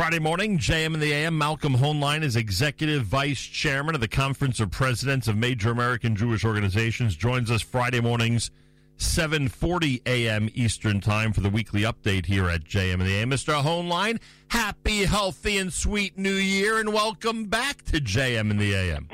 [0.00, 1.36] Friday morning, JM in the AM.
[1.36, 6.42] Malcolm Hoenlein is Executive Vice Chairman of the Conference of Presidents of Major American Jewish
[6.42, 7.14] Organizations.
[7.14, 8.50] Joins us Friday mornings,
[8.96, 10.48] 7.40 a.m.
[10.54, 13.28] Eastern Time for the weekly update here at JM in the AM.
[13.28, 13.62] Mr.
[13.62, 14.18] Hoenlein,
[14.48, 19.06] happy, healthy, and sweet New Year, and welcome back to JM in the AM.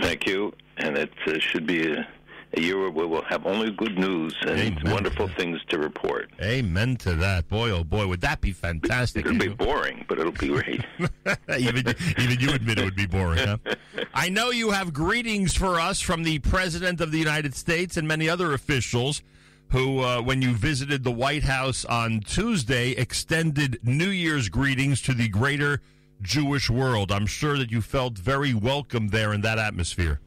[0.00, 0.54] Thank you.
[0.78, 2.08] And it uh, should be a
[2.56, 4.92] a year where we'll have only good news and Amen.
[4.92, 6.30] wonderful things to report.
[6.40, 7.48] Amen to that.
[7.48, 9.26] Boy, oh boy, would that be fantastic.
[9.26, 10.84] It'll be boring, but it'll be great.
[11.58, 13.58] even, even you admit it would be boring, huh?
[14.14, 18.06] I know you have greetings for us from the President of the United States and
[18.06, 19.22] many other officials
[19.70, 25.14] who, uh, when you visited the White House on Tuesday, extended New Year's greetings to
[25.14, 25.80] the greater
[26.22, 27.10] Jewish world.
[27.10, 30.20] I'm sure that you felt very welcome there in that atmosphere.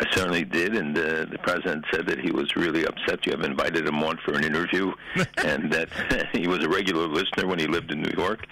[0.00, 3.42] I certainly did, and uh, the president said that he was really upset you have
[3.42, 4.92] invited him on for an interview,
[5.44, 5.90] and that
[6.32, 8.46] he was a regular listener when he lived in New York.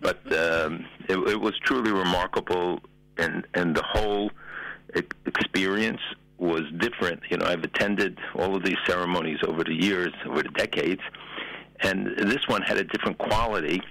[0.00, 2.80] But um, it, it was truly remarkable,
[3.18, 4.30] and and the whole
[5.26, 6.00] experience
[6.38, 7.20] was different.
[7.28, 11.02] You know, I've attended all of these ceremonies over the years, over the decades,
[11.80, 13.82] and this one had a different quality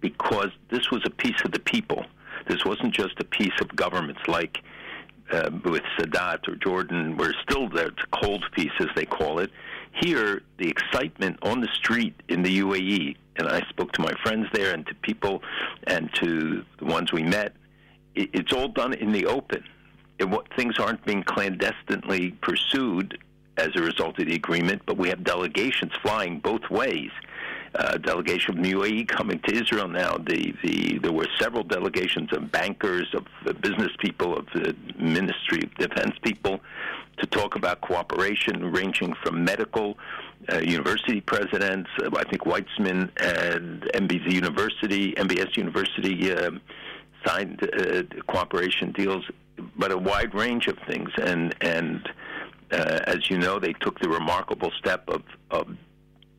[0.00, 2.04] because this was a peace of the people.
[2.48, 4.58] This wasn't just a peace of governments like
[5.30, 9.50] uh, with Sadat or Jordan, where still the cold peace, as they call it.
[10.00, 14.48] Here, the excitement on the street in the UAE, and I spoke to my friends
[14.52, 15.42] there and to people
[15.86, 17.52] and to the ones we met,
[18.14, 19.64] it, it's all done in the open.
[20.18, 23.18] It, what, things aren't being clandestinely pursued
[23.56, 27.10] as a result of the agreement, but we have delegations flying both ways
[27.74, 30.16] uh, delegation from the UAE coming to Israel now.
[30.16, 35.62] The, the there were several delegations of bankers, of uh, business people, of the Ministry
[35.64, 36.60] of Defense people,
[37.18, 39.98] to talk about cooperation, ranging from medical,
[40.52, 41.90] uh, university presidents.
[42.00, 46.32] Uh, I think Weizmann and MBZ University, MBS University.
[46.32, 46.60] Um,
[47.26, 49.24] signed uh, cooperation deals,
[49.78, 51.08] but a wide range of things.
[51.22, 52.06] And and
[52.70, 55.68] uh, as you know, they took the remarkable step of, of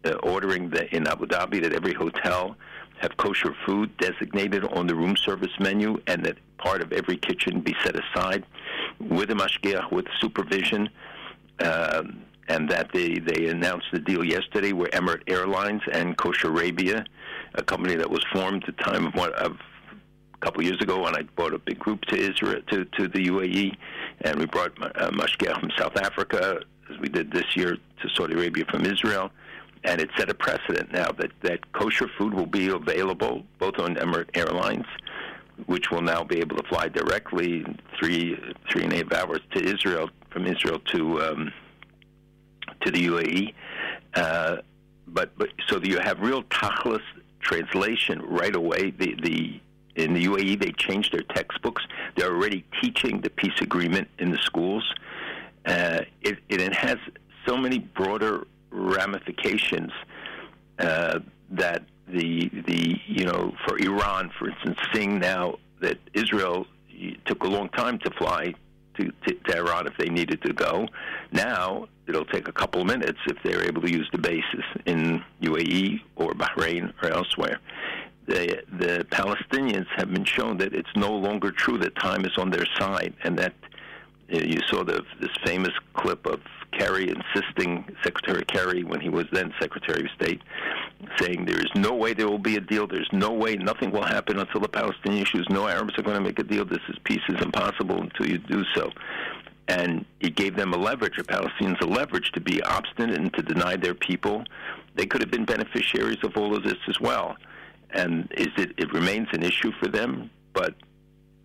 [0.05, 2.55] uh, ordering that in Abu Dhabi that every hotel
[2.99, 7.59] have kosher food designated on the room service menu, and that part of every kitchen
[7.59, 8.45] be set aside
[8.99, 10.89] with a mashgiach with supervision.
[11.59, 17.03] Um, and that they, they announced the deal yesterday where Emirates Airlines and Kosher Arabia,
[17.55, 19.57] a company that was formed at the time of what of
[20.33, 23.27] a couple years ago when I brought a big group to Israel to, to the
[23.29, 23.75] UAE,
[24.21, 26.61] and we brought uh, mashgiach from South Africa
[26.91, 29.31] as we did this year to Saudi Arabia from Israel
[29.85, 33.95] and it set a precedent now that, that kosher food will be available both on
[33.95, 34.85] Emirates Airlines,
[35.67, 37.65] which will now be able to fly directly
[37.97, 38.37] three
[38.69, 41.51] three and a half hours to Israel from Israel to um,
[42.81, 43.53] to the UAE.
[44.15, 44.57] Uh,
[45.07, 47.01] but but so you have real tachlis
[47.39, 48.89] translation right away.
[48.89, 49.59] The the
[49.95, 51.83] in the UAE they changed their textbooks.
[52.15, 54.83] They're already teaching the peace agreement in the schools.
[55.65, 56.97] Uh, it, it has
[57.47, 58.45] so many broader
[58.75, 59.91] ramifications
[60.79, 61.19] uh,
[61.51, 66.67] that the the you know for Iran, for instance, seeing now that Israel
[67.25, 68.53] took a long time to fly
[68.97, 69.35] to, to,
[69.85, 70.87] if they needed to go.
[71.31, 75.23] Now it'll take a couple of minutes if they're able to use the bases in
[75.41, 77.59] UAE or Bahrain or elsewhere.
[78.27, 82.49] The the Palestinians have been shown that it's no longer true that time is on
[82.49, 83.53] their side, and that
[84.27, 86.39] you saw the this famous clip of
[86.77, 90.41] Kerry insisting, Secretary Kerry, when he was then Secretary of State,
[91.19, 92.87] saying there is no way there will be a deal.
[92.87, 95.47] There's no way nothing will happen until the Palestinian issues.
[95.49, 96.65] No Arabs are going to make a deal.
[96.65, 98.91] This is peace is impossible until you do so.
[99.67, 103.41] And he gave them a leverage, the Palestinians a leverage to be obstinate and to
[103.41, 104.43] deny their people.
[104.95, 107.35] They could have been beneficiaries of all of this as well.
[107.91, 110.75] And is it, it remains an issue for them, but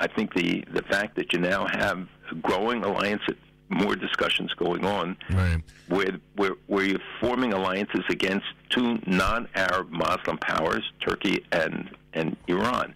[0.00, 3.22] I think the, the fact that you now have a growing alliance
[3.70, 5.62] more discussions going on right.
[5.88, 12.94] where, where where you're forming alliances against two non-Arab Muslim powers, Turkey and and Iran,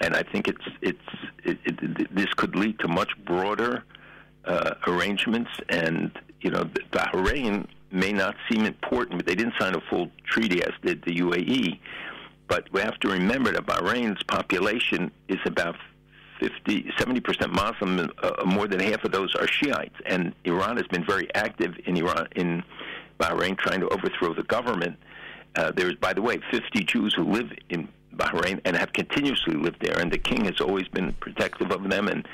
[0.00, 0.98] and I think it's it's
[1.44, 3.84] it, it, this could lead to much broader
[4.44, 5.50] uh, arrangements.
[5.70, 6.10] And
[6.42, 10.72] you know, Bahrain may not seem important, but they didn't sign a full treaty as
[10.82, 11.78] did the UAE.
[12.46, 15.76] But we have to remember that Bahrain's population is about
[16.40, 19.94] 50, 70% Muslim, uh, more than half of those are Shiites.
[20.06, 22.62] And Iran has been very active in Iran, in
[23.18, 24.96] Bahrain, trying to overthrow the government.
[25.56, 29.80] Uh, there's, by the way, 50 Jews who live in Bahrain and have continuously lived
[29.80, 32.08] there, and the king has always been protective of them.
[32.08, 32.26] And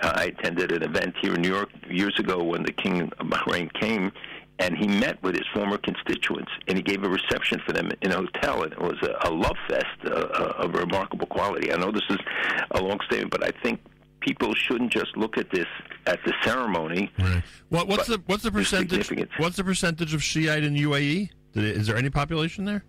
[0.00, 3.10] uh, I attended an event here in New York years ago when the king of
[3.26, 4.12] Bahrain came
[4.58, 8.12] and he met with his former constituents, and he gave a reception for them in
[8.12, 11.72] a hotel, and it was a, a love fest uh, uh, of remarkable quality.
[11.72, 12.18] I know this is
[12.72, 13.80] a long statement, but I think
[14.20, 15.66] people shouldn't just look at this
[16.06, 17.10] at the ceremony.
[17.18, 17.42] Right.
[17.68, 19.10] What, what's the what's the percentage?
[19.38, 21.30] What's the percentage of Shiite in UAE?
[21.54, 22.84] Is there any population there?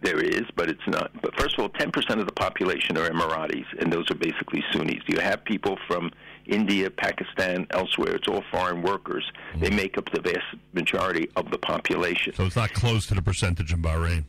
[0.00, 1.10] There is, but it's not.
[1.20, 5.02] But first of all, 10% of the population are Emiratis, and those are basically Sunnis.
[5.08, 6.12] Do you have people from
[6.48, 8.16] India, Pakistan, elsewhere.
[8.16, 9.30] It's all foreign workers.
[9.50, 9.60] Mm-hmm.
[9.60, 12.34] They make up the vast majority of the population.
[12.34, 14.24] So it's not close to the percentage in Bahrain.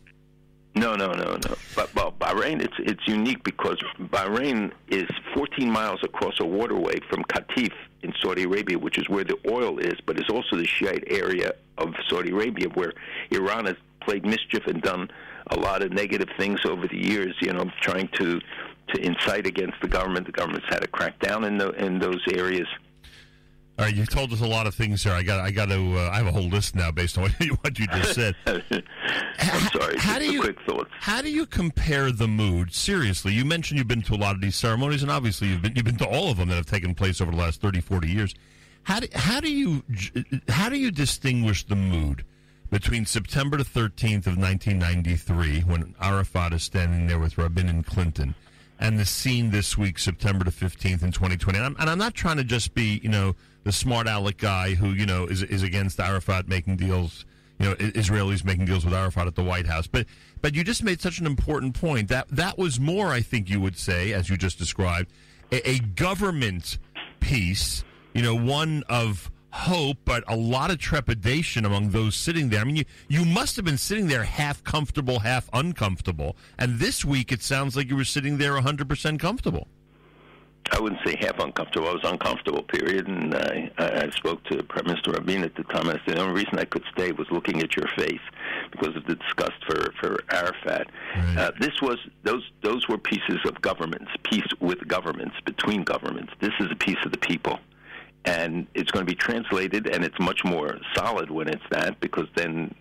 [0.75, 1.55] No, no, no, no.
[1.75, 7.23] But well, Bahrain, it's it's unique because Bahrain is 14 miles across a waterway from
[7.23, 7.71] Qatif
[8.03, 11.53] in Saudi Arabia, which is where the oil is, but it's also the Shiite area
[11.77, 12.93] of Saudi Arabia where
[13.31, 15.09] Iran has played mischief and done
[15.47, 17.35] a lot of negative things over the years.
[17.41, 18.39] You know, trying to
[18.93, 20.25] to incite against the government.
[20.25, 22.67] The government's had to crack down in the in those areas.
[23.77, 25.13] All right, you told us a lot of things here.
[25.13, 27.39] I got, I got to, uh, I have a whole list now based on what
[27.39, 28.35] you, what you just said.
[28.45, 28.61] I'm
[29.69, 29.97] sorry.
[29.97, 30.89] How do you, quick thoughts.
[30.99, 32.73] How do you compare the mood?
[32.73, 35.77] Seriously, you mentioned you've been to a lot of these ceremonies, and obviously you've been,
[35.77, 38.09] you've been to all of them that have taken place over the last 30, 40
[38.09, 38.35] years.
[38.83, 39.83] How do, how do you,
[40.49, 42.25] how do you distinguish the mood
[42.69, 48.35] between September the 13th of 1993, when Arafat is standing there with Rabin and Clinton,
[48.79, 51.57] and the scene this week, September the 15th in 2020?
[51.57, 54.73] And I'm, and I'm not trying to just be, you know, the smart aleck guy
[54.73, 57.25] who you know is is against Arafat making deals.
[57.59, 60.05] You know, Israelis making deals with Arafat at the White House, but
[60.41, 63.59] but you just made such an important point that that was more, I think you
[63.59, 65.11] would say, as you just described,
[65.51, 66.77] a, a government
[67.19, 67.83] peace.
[68.13, 72.61] You know, one of hope, but a lot of trepidation among those sitting there.
[72.61, 76.35] I mean, you, you must have been sitting there half comfortable, half uncomfortable.
[76.57, 79.67] And this week, it sounds like you were sitting there 100% comfortable.
[80.71, 81.89] I wouldn't say half uncomfortable.
[81.89, 83.07] I was uncomfortable, period.
[83.07, 85.89] And I, I spoke to Prime Minister Rabin at the time.
[85.89, 88.19] And I said the only reason I could stay was looking at your face
[88.71, 90.87] because of the disgust for for Arafat.
[91.15, 91.37] Right.
[91.37, 96.33] Uh, this was those those were pieces of governments, peace with governments, between governments.
[96.39, 97.59] This is a peace of the people,
[98.25, 102.27] and it's going to be translated, and it's much more solid when it's that because
[102.35, 102.73] then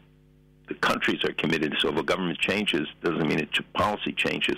[0.68, 1.74] the countries are committed.
[1.80, 4.56] So if a government changes, doesn't mean its policy changes.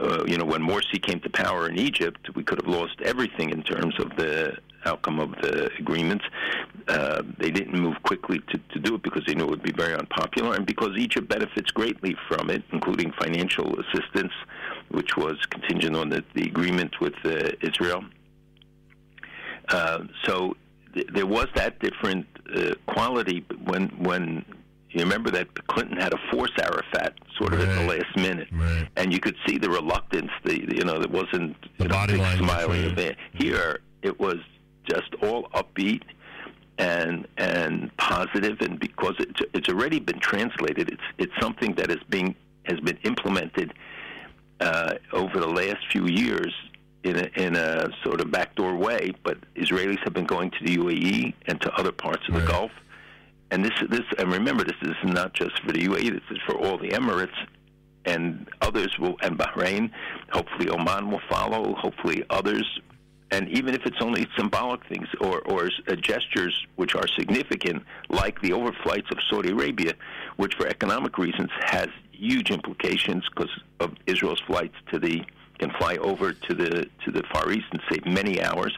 [0.00, 3.50] Uh, you know, when Morsi came to power in Egypt, we could have lost everything
[3.50, 6.24] in terms of the outcome of the agreements.
[6.88, 9.72] Uh, they didn't move quickly to, to do it because they knew it would be
[9.72, 14.32] very unpopular, and because Egypt benefits greatly from it, including financial assistance,
[14.90, 18.04] which was contingent on the, the agreement with uh, Israel.
[19.68, 20.56] Uh, so
[20.94, 24.44] th- there was that different uh, quality when when
[24.90, 27.68] you remember that Clinton had to force Arafat sort of right.
[27.68, 28.86] at the last minute, right.
[28.96, 30.30] and you could see the reluctance.
[30.44, 32.94] The you know, it wasn't the body know, line smiling.
[32.94, 33.16] Right.
[33.32, 34.36] Here, it was
[34.84, 36.02] just all upbeat
[36.78, 42.02] and and positive, and because it's it's already been translated, it's it's something that is
[42.10, 43.72] being has been implemented
[44.60, 46.52] uh, over the last few years
[47.04, 49.12] in a, in a sort of backdoor way.
[49.24, 52.70] But Israelis have been going to the UAE and to other parts of the Gulf
[53.52, 56.10] and this this and remember this is not just for the UAE.
[56.10, 57.36] This is for all the Emirates
[58.06, 59.90] and others will and Bahrain.
[60.30, 61.74] Hopefully Oman will follow.
[61.74, 62.64] Hopefully others.
[63.30, 68.40] And even if it's only symbolic things or, or uh, gestures which are significant, like
[68.42, 69.94] the overflights of Saudi Arabia,
[70.36, 73.50] which for economic reasons has huge implications because
[73.80, 75.22] of Israel's flights to the
[75.62, 78.76] can fly over to the to the Far East and save many hours.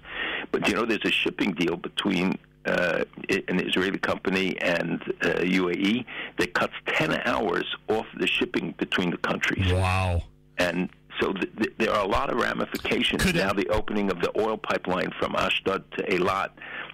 [0.52, 3.04] But you know, there's a shipping deal between uh,
[3.48, 6.04] an Israeli company and uh, UAE
[6.38, 9.72] that cuts 10 hours off the shipping between the countries.
[9.72, 10.22] Wow.
[10.58, 13.22] And so th- th- there are a lot of ramifications.
[13.22, 16.50] Could now, the opening of the oil pipeline from Ashdod to Eilat,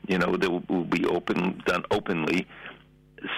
[0.09, 2.47] you know, that will, will be open done openly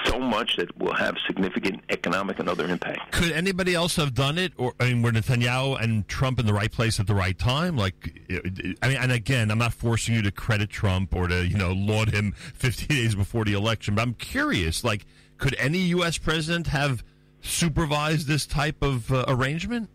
[0.04, 3.12] so much that will have significant economic and other impact.
[3.12, 6.54] Could anybody else have done it, or I mean, were Netanyahu and Trump in the
[6.54, 7.76] right place at the right time?
[7.76, 7.94] Like,
[8.82, 11.72] I mean, and again, I'm not forcing you to credit Trump or to you know
[11.72, 14.84] laud him 15 days before the election, but I'm curious.
[14.84, 15.06] Like,
[15.38, 16.18] could any U.S.
[16.18, 17.04] president have
[17.40, 19.90] supervised this type of uh, arrangement?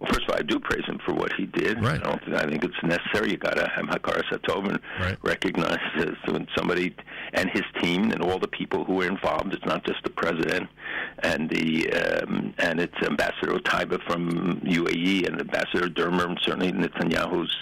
[0.00, 1.82] Well, first of all, I do praise him for what he did.
[1.82, 2.00] Right.
[2.00, 3.32] I don't think I think it's necessary.
[3.32, 5.18] You got to have Hakaras Hatov and right.
[5.22, 5.78] recognize
[6.26, 6.94] when somebody
[7.34, 9.52] and his team and all the people who were involved.
[9.52, 10.70] It's not just the president
[11.22, 17.54] and the um, and it's Ambassador Taiba from UAE and Ambassador Dermer and certainly Netanyahu's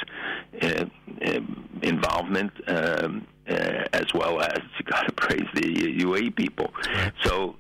[0.63, 0.85] uh,
[1.27, 1.41] uh,
[1.83, 2.53] involvement.
[2.69, 5.63] Um, uh, as well as you got to praise the
[6.03, 6.71] UAE people.
[6.87, 7.11] Right.
[7.25, 7.57] So,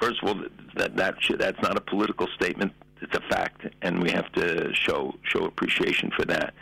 [0.00, 0.44] first of all,
[0.74, 4.74] that that should, that's not a political statement it's a fact, and we have to
[4.74, 6.54] show show appreciation for that.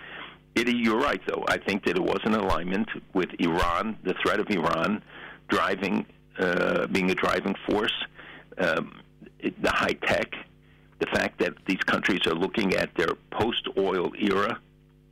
[0.55, 1.45] It, you're right, though.
[1.49, 5.03] I think that it was an alignment with Iran, the threat of Iran,
[5.49, 6.07] driving
[6.39, 7.95] uh, being a driving force,
[8.59, 9.01] um,
[9.39, 10.35] it, the high tech,
[10.99, 14.59] the fact that these countries are looking at their post-oil era,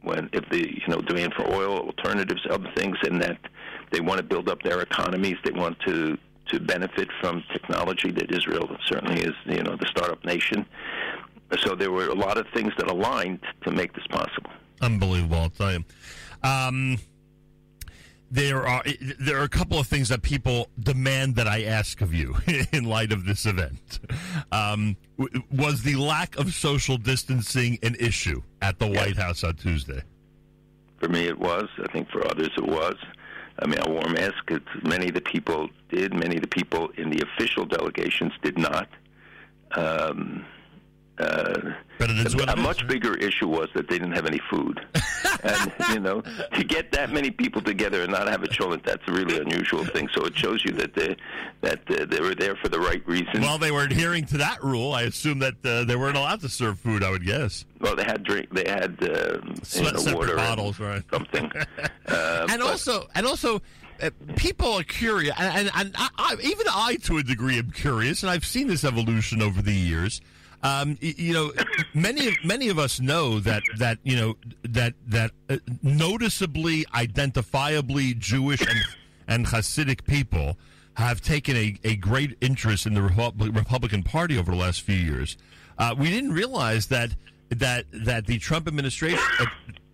[0.02, 3.38] when if the you know demand for oil, alternatives, other things, and that
[3.90, 8.30] they want to build up their economies, they want to to benefit from technology that
[8.30, 10.66] Israel certainly is, you know, the startup nation.
[11.62, 14.50] So there were a lot of things that aligned to make this possible.
[14.80, 15.84] Unbelievable, I'll tell you.
[16.42, 16.98] Um,
[18.30, 18.82] there are
[19.20, 22.34] there are a couple of things that people demand that I ask of you
[22.72, 24.00] in light of this event.
[24.50, 24.96] Um,
[25.52, 28.96] was the lack of social distancing an issue at the yes.
[28.96, 30.02] White House on Tuesday?
[30.98, 31.68] For me, it was.
[31.78, 32.96] I think for others, it was.
[33.60, 34.50] I mean, I wore a mask.
[34.82, 36.12] Many of the people did.
[36.12, 38.88] Many of the people in the official delegations did not.
[39.76, 40.44] Um,
[41.18, 44.40] uh, but it is a, a much bigger issue was that they didn't have any
[44.50, 44.84] food,
[45.44, 46.22] and you know,
[46.54, 49.84] to get that many people together and not have a children, that's a really unusual
[49.84, 50.08] thing.
[50.12, 51.16] So it shows you that they
[51.60, 53.42] that uh, they were there for the right reason.
[53.42, 54.92] Well, they were adhering to that rule.
[54.92, 57.04] I assume that uh, they weren't allowed to serve food.
[57.04, 57.64] I would guess.
[57.80, 58.48] Well, they had drink.
[58.52, 59.38] They had uh,
[59.72, 61.02] you know, water, bottles, right?
[61.12, 61.50] Something,
[62.08, 63.62] uh, and also, and also,
[64.02, 67.70] uh, people are curious, and, and, and I, I, even I, to a degree, am
[67.70, 70.20] curious, and I've seen this evolution over the years.
[70.64, 71.52] Um, you know,
[71.92, 78.18] many of many of us know that that you know that that uh, noticeably, identifiably
[78.18, 78.80] Jewish and
[79.28, 80.56] and Hasidic people
[80.94, 85.36] have taken a, a great interest in the Republican Party over the last few years.
[85.76, 87.10] Uh, we didn't realize that
[87.50, 89.20] that that the Trump administration.
[89.38, 89.46] Uh,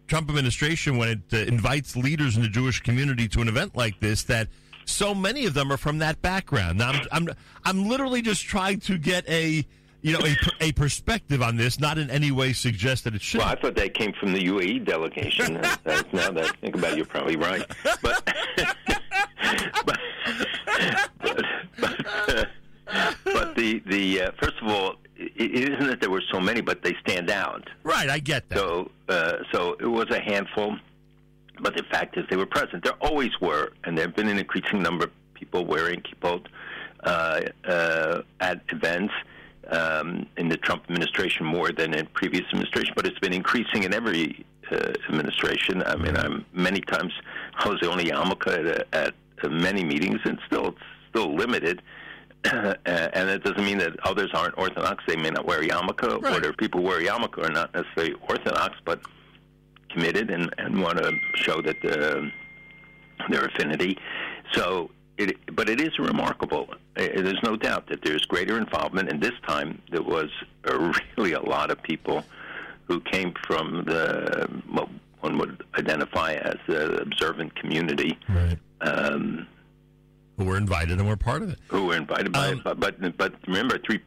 [0.07, 4.01] Trump administration, when it uh, invites leaders in the Jewish community to an event like
[4.01, 4.49] this, that
[4.85, 6.79] so many of them are from that background.
[6.79, 7.29] Now, I'm, I'm,
[7.65, 9.65] I'm literally just trying to get a,
[10.03, 10.37] you know, a,
[10.69, 13.39] a perspective on this, not in any way suggest that it should.
[13.39, 15.55] Well, I thought that came from the UAE delegation.
[15.55, 17.65] now that I think about it, you're probably right.
[18.03, 18.25] But, but,
[21.21, 21.41] but,
[21.79, 22.49] but,
[23.25, 26.83] but the the uh, first of all, it isn't that there were so many, but
[26.83, 27.69] they stand out.
[27.83, 28.59] Right, I get that.
[28.59, 30.77] So, uh, so it was a handful,
[31.61, 32.85] but the fact is they were present.
[32.85, 36.47] There always were, and there have been an increasing number of people wearing kippot
[37.05, 39.13] uh, uh, at events
[39.71, 43.95] um, in the Trump administration more than in previous administration, but it's been increasing in
[43.95, 45.83] every uh, administration.
[45.85, 47.13] I mean, I'm many times
[47.59, 50.79] I was the only yarmulke at, at many meetings, and still it's
[51.11, 51.83] still limited.
[52.45, 55.05] and it doesn't mean that others aren't Orthodox.
[55.07, 56.37] They may not wear yarmulke, right.
[56.37, 59.01] or there are people who wear yarmulke are not necessarily Orthodox, but
[59.91, 62.23] committed and, and want to show that uh,
[63.29, 63.99] their affinity.
[64.53, 64.91] So
[65.29, 66.69] it, but it is remarkable.
[66.95, 70.31] There's no doubt that there's greater involvement, and this time there was
[70.65, 72.25] a, really a lot of people
[72.85, 74.89] who came from the what
[75.21, 78.19] one would identify as the observant community.
[78.29, 78.59] Right.
[78.81, 79.47] Um,
[80.39, 81.59] who were invited and were part of it.
[81.69, 84.01] Who were invited by um, it, but, but but remember, three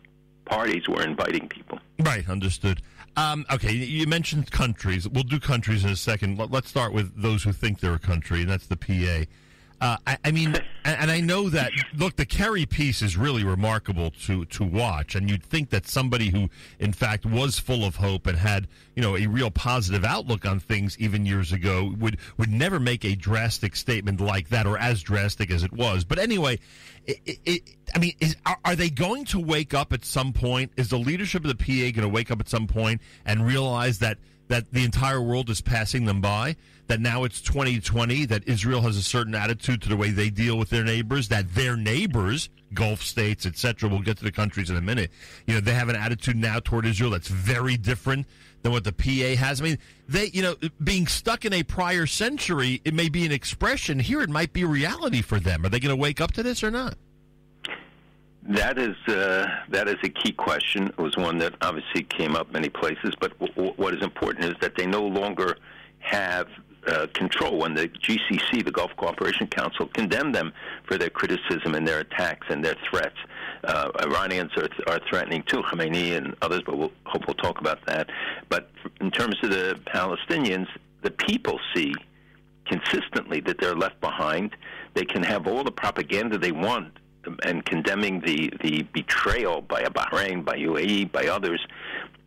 [0.46, 1.80] parties were inviting people.
[2.00, 2.82] Right, understood.
[3.16, 5.08] Um, okay, you mentioned countries.
[5.08, 6.40] We'll do countries in a second.
[6.40, 9.30] Let's start with those who think they're a country, and that's the PA.
[9.84, 11.74] Uh, I, I, mean, and I know that.
[11.94, 16.30] Look, the Kerry piece is really remarkable to to watch, and you'd think that somebody
[16.30, 16.50] who,
[16.80, 20.62] in fact, was full of hope and had you know a real positive outlook on
[20.62, 25.04] things even years ago would would never make a drastic statement like that, or as
[25.04, 26.06] drastic as it was.
[26.06, 26.60] But anyway,
[27.06, 27.62] it, it,
[27.94, 30.72] I mean, is, are, are they going to wake up at some point?
[30.78, 34.00] Is the leadership of the PA going to wake up at some point and realize
[34.00, 34.18] that?
[34.48, 36.56] That the entire world is passing them by,
[36.88, 40.58] that now it's 2020, that Israel has a certain attitude to the way they deal
[40.58, 44.76] with their neighbors, that their neighbors, Gulf states, etc., we'll get to the countries in
[44.76, 45.12] a minute,
[45.48, 48.28] you know, they have an attitude now toward Israel that's very different
[48.64, 49.62] than what the PA has.
[49.62, 53.32] I mean, they, you know, being stuck in a prior century, it may be an
[53.32, 54.00] expression.
[54.00, 55.66] Here it might be reality for them.
[55.66, 56.96] Are they going to wake up to this or not?
[58.50, 60.88] That is uh, that is a key question.
[60.88, 63.14] It was one that obviously came up many places.
[63.20, 65.58] But w- what is important is that they no longer
[66.00, 66.48] have
[66.86, 67.60] uh, control.
[67.60, 70.52] When the GCC, the Gulf Cooperation Council, condemned them
[70.86, 73.16] for their criticism and their attacks and their threats.
[73.64, 77.86] Uh, Iranians are, are threatening too, Khamenei and others, but we'll hope we'll talk about
[77.86, 78.10] that.
[78.50, 80.68] But in terms of the Palestinians,
[81.02, 81.94] the people see
[82.66, 84.58] consistently that they're left behind.
[84.96, 86.98] They can have all the propaganda they want
[87.44, 91.66] and condemning the, the betrayal by Bahrain, by UAE, by others.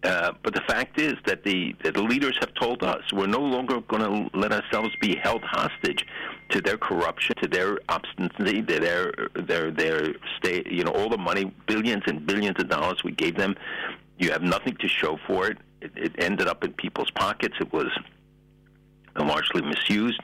[0.02, 3.40] Uh, but the fact is that the, that the leaders have told us we're no
[3.40, 6.06] longer going to let ourselves be held hostage
[6.50, 10.70] to their corruption, to their obstinacy, to their their their state.
[10.70, 13.56] You know, all the money, billions and billions of dollars we gave them.
[14.18, 15.58] You have nothing to show for it.
[15.80, 17.54] It, it ended up in people's pockets.
[17.60, 17.88] It was
[19.24, 20.20] largely misused.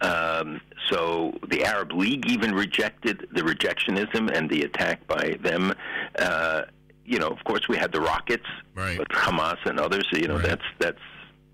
[0.00, 5.72] Um, so the Arab League even rejected the rejectionism and the attack by them.
[6.18, 6.62] Uh,
[7.04, 8.96] you know, of course, we had the rockets, Right.
[8.98, 10.06] but Hamas and others.
[10.12, 10.44] You know, Right.
[10.46, 11.00] that's that's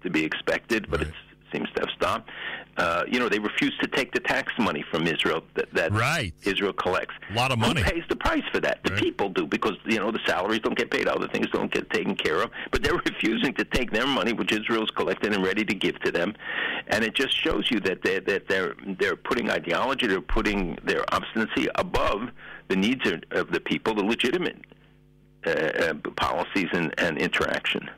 [0.03, 1.09] to be expected, but Right.
[1.09, 1.15] it
[1.57, 2.31] seems to have stopped.
[2.77, 6.35] Uh, you know, they refuse to take the tax money from Israel that, that Right.
[6.43, 7.15] Israel collects.
[7.31, 7.81] A lot of money.
[7.81, 8.83] Who pays the price for that?
[8.85, 9.03] The Right.
[9.03, 12.15] people do because you know the salaries don't get paid, other things don't get taken
[12.17, 12.51] care of.
[12.71, 16.11] But they're refusing to take their money, which Israel's collected and ready to give to
[16.13, 16.35] them,
[16.89, 21.05] and it just shows you that they that they're they're putting ideology, they're putting their
[21.15, 22.29] obstinacy above
[22.69, 24.59] the needs of, of the people, the legitimate
[25.47, 27.89] uh, uh, policies and, and interaction.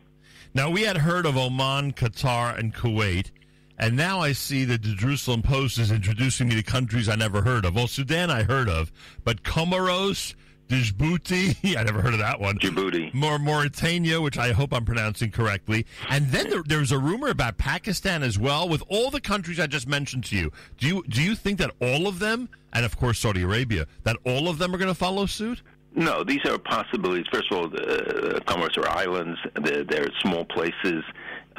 [0.54, 3.30] Now, we had heard of Oman, Qatar, and Kuwait,
[3.78, 7.42] and now I see that the Jerusalem Post is introducing me to countries I never
[7.42, 7.74] heard of.
[7.74, 8.90] Well, Sudan I heard of,
[9.24, 10.34] but Comoros,
[10.68, 12.58] Djibouti, I never heard of that one.
[12.58, 13.14] Djibouti.
[13.14, 15.86] More Mauritania, which I hope I'm pronouncing correctly.
[16.10, 18.68] And then there, there's a rumor about Pakistan as well.
[18.68, 21.70] With all the countries I just mentioned to you, do you do you think that
[21.80, 24.94] all of them, and of course Saudi Arabia, that all of them are going to
[24.94, 25.62] follow suit?
[25.94, 27.26] No, these are possibilities.
[27.32, 29.38] First of all, the uh, Comoros are islands.
[29.54, 31.02] They're, they're small places.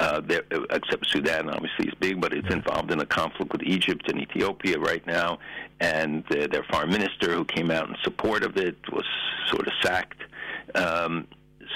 [0.00, 4.10] Uh, they're, except Sudan, obviously, is big, but it's involved in a conflict with Egypt
[4.10, 5.38] and Ethiopia right now.
[5.78, 9.04] And uh, their foreign minister, who came out in support of it, was
[9.48, 10.22] sort of sacked.
[10.74, 11.26] Um,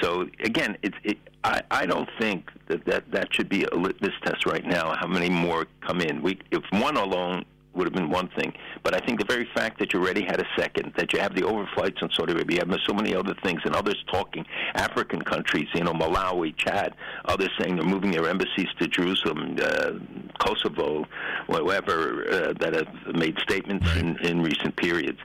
[0.01, 4.15] so again, it, it, I, I don't think that, that that should be a litmus
[4.25, 4.95] test right now.
[4.99, 6.23] How many more come in?
[6.23, 8.53] We, if one alone would have been one thing.
[8.83, 11.35] But I think the very fact that you already had a second, that you have
[11.35, 15.23] the overflights in Saudi Arabia, you have so many other things, and others talking, African
[15.23, 19.93] countries, you know, Malawi, Chad, others saying they're moving their embassies to Jerusalem, uh,
[20.39, 21.07] Kosovo,
[21.47, 25.19] whoever uh, that have made statements in, in recent periods.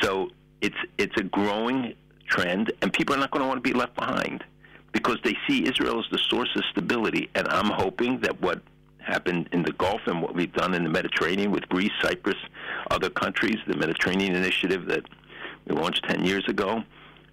[0.00, 1.94] So it's it's a growing
[2.28, 4.44] trend, and people are not going to want to be left behind
[4.92, 7.28] because they see Israel as the source of stability.
[7.34, 8.62] And I'm hoping that what
[9.06, 12.36] happened in the Gulf and what we've done in the Mediterranean with Greece, Cyprus,
[12.90, 15.04] other countries, the Mediterranean Initiative that
[15.66, 16.82] we launched 10 years ago,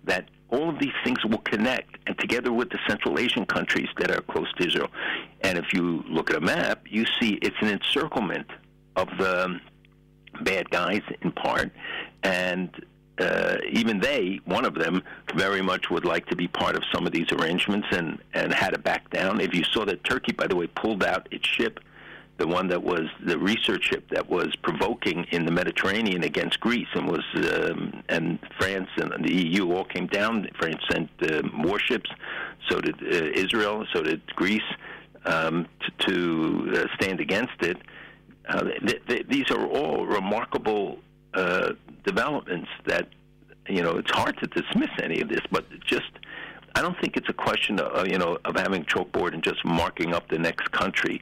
[0.04, 4.12] that all of these things will connect, and together with the Central Asian countries that
[4.12, 4.90] are close to Israel.
[5.42, 8.48] And if you look at a map, you see it's an encirclement
[8.96, 9.60] of the
[10.42, 11.72] bad guys in part,
[12.22, 12.70] and
[13.20, 15.04] uh, even they, one of them,
[15.36, 18.72] very much would like to be part of some of these arrangements and, and had
[18.72, 19.40] to back down.
[19.40, 21.80] If you saw that Turkey, by the way, pulled out its ship,
[22.38, 26.88] the one that was the research ship that was provoking in the Mediterranean against Greece,
[26.96, 30.50] and was um, and France and the EU all came down.
[30.58, 32.10] France sent uh, warships,
[32.68, 34.62] so did uh, Israel, so did Greece,
[35.26, 35.68] um,
[36.00, 37.78] to, to uh, stand against it.
[38.50, 40.98] Uh, th- th- these are all remarkable
[41.34, 41.74] uh,
[42.06, 43.08] developments that
[43.68, 46.12] you know it's hard to dismiss any of this, but just
[46.76, 50.14] I don't think it's a question of you know of having chalkboard and just marking
[50.14, 51.22] up the next country.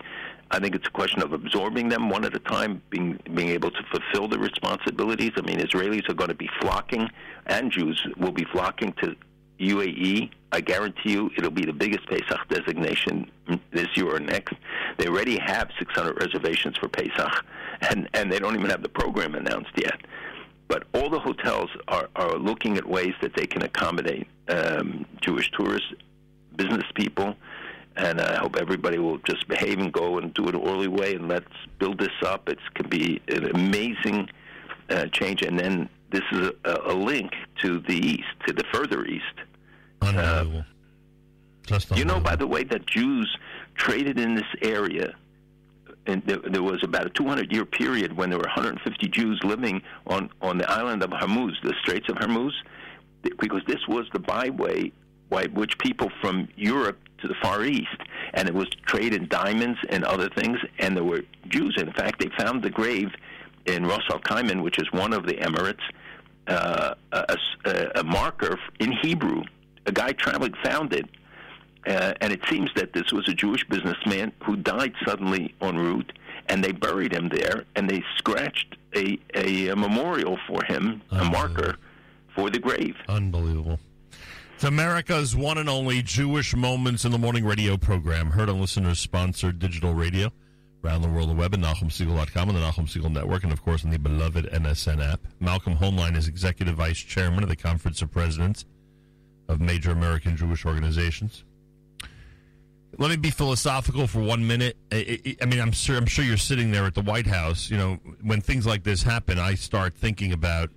[0.53, 3.71] I think it's a question of absorbing them one at a time, being being able
[3.71, 5.31] to fulfill the responsibilities.
[5.37, 7.07] I mean, Israelis are going to be flocking,
[7.45, 9.15] and Jews will be flocking to
[9.61, 10.31] UAE.
[10.51, 13.31] I guarantee you, it'll be the biggest Pesach designation
[13.71, 14.55] this year or next.
[14.97, 17.45] They already have 600 reservations for Pesach,
[17.89, 20.01] and and they don't even have the program announced yet.
[20.67, 25.51] But all the hotels are, are looking at ways that they can accommodate um, Jewish
[25.51, 25.91] tourists,
[26.55, 27.35] business people,
[27.97, 31.15] and I hope everybody will just behave and go and do it an orderly way,
[31.15, 32.47] and let's build this up.
[32.47, 34.29] It can be an amazing
[34.89, 39.05] uh, change, and then this is a, a link to the east, to the further
[39.05, 39.35] east.
[40.01, 40.65] Unbelievable.
[41.67, 43.37] Just You know, by the way, that Jews
[43.75, 45.15] traded in this area.
[46.07, 49.81] And there, there was about a 200 year period when there were 150 Jews living
[50.07, 52.53] on, on the island of Hormuz, the Straits of Hormuz,
[53.39, 54.91] because this was the byway
[55.29, 57.87] by which people from Europe to the Far East,
[58.33, 61.75] and it was trade in diamonds and other things, and there were Jews.
[61.77, 63.09] In fact, they found the grave
[63.65, 65.81] in Ras Al Khaimah, which is one of the Emirates,
[66.47, 69.43] uh, a, a, a marker in Hebrew.
[69.85, 71.05] A guy traveling found it,
[71.87, 76.13] uh, and it seems that this was a Jewish businessman who died suddenly en route,
[76.47, 81.23] and they buried him there, and they scratched a, a, a memorial for him, a
[81.25, 81.77] marker
[82.35, 82.95] for the grave.
[83.07, 83.79] Unbelievable.
[84.55, 88.99] It's America's one and only Jewish Moments in the Morning radio program, heard on listeners
[88.99, 90.31] sponsored digital radio
[90.83, 93.83] around the world, the web at NachumSegal.com and the Nachum Segal Network, and of course
[93.83, 95.21] on the beloved NSN app.
[95.39, 98.65] Malcolm Hoenlein is Executive Vice Chairman of the Conference of Presidents
[99.51, 101.43] of Major American Jewish Organizations.
[102.97, 104.77] Let me be philosophical for one minute.
[104.91, 107.69] I, I, I mean, I'm sure I'm sure you're sitting there at the White House.
[107.69, 110.69] You know, when things like this happen, I start thinking about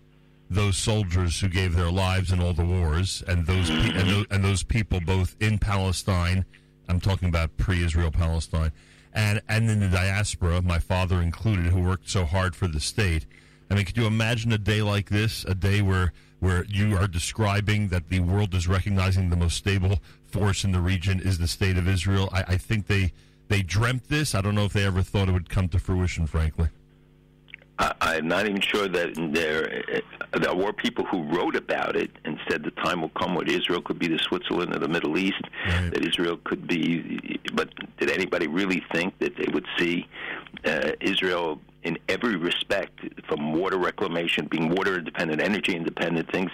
[0.50, 4.26] those soldiers who gave their lives in all the wars, and those pe- and, those,
[4.30, 6.44] and those people both in Palestine.
[6.88, 8.72] I'm talking about pre-Israel Palestine,
[9.12, 13.26] and and in the diaspora, my father included, who worked so hard for the state.
[13.70, 15.44] I mean, could you imagine a day like this?
[15.46, 19.98] A day where where you are describing that the world is recognizing the most stable
[20.26, 22.28] force in the region is the state of Israel.
[22.32, 23.12] I, I think they
[23.48, 24.34] they dreamt this.
[24.34, 26.26] I don't know if they ever thought it would come to fruition.
[26.26, 26.68] Frankly.
[27.78, 29.82] I, am not even sure that there
[30.40, 33.82] there were people who wrote about it and said the time will come when Israel
[33.82, 35.90] could be the Switzerland of the Middle East, right.
[35.92, 37.40] that Israel could be.
[37.52, 40.06] But did anybody really think that they would see
[40.64, 46.50] uh, Israel in every respect, from water reclamation, being water independent, energy independent, things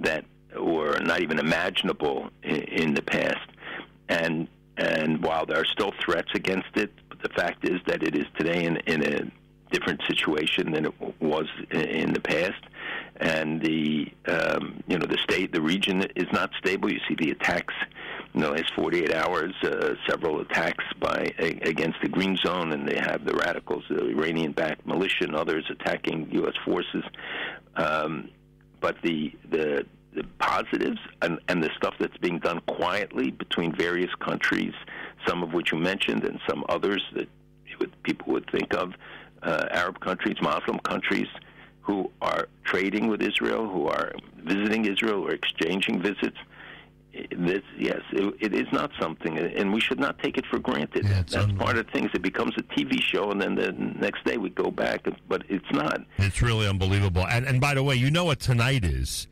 [0.00, 0.24] that
[0.58, 3.48] were not even imaginable in, the past,
[4.08, 6.90] and and while there are still threats against it,
[7.22, 9.30] the fact is that it is today in, in a
[9.70, 12.62] different situation than it was in the past.
[13.16, 16.90] And the um, you know the state, the region is not stable.
[16.90, 17.74] You see the attacks
[18.34, 22.98] in the last 48 hours, uh, several attacks by against the Green Zone, and they
[22.98, 26.54] have the radicals, the Iranian-backed militia, and others attacking U.S.
[26.64, 27.04] forces.
[27.76, 28.30] Um,
[28.80, 34.14] but the the the positives and, and the stuff that's being done quietly between various
[34.16, 34.74] countries,
[35.26, 37.28] some of which you mentioned, and some others that
[37.80, 38.92] would, people would think of,
[39.42, 41.28] uh, Arab countries, Muslim countries,
[41.80, 44.12] who are trading with Israel, who are
[44.44, 46.36] visiting Israel or exchanging visits.
[47.12, 51.04] This, yes, it, it is not something, and we should not take it for granted.
[51.04, 52.10] Yeah, That's part of things.
[52.14, 55.70] It becomes a TV show, and then the next day we go back, but it's
[55.72, 56.00] not.
[56.16, 57.26] It's really unbelievable.
[57.26, 59.26] And, and by the way, you know what tonight is,